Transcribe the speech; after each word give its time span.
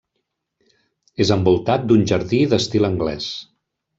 És 1.25 1.33
envoltat 1.35 1.85
d'un 1.91 2.01
jardí 2.13 2.39
d'estil 2.55 2.89
anglès. 2.93 3.31